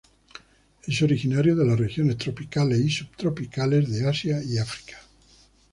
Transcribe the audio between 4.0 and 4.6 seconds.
Asia y